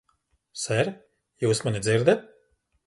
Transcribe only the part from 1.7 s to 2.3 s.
dzirdat?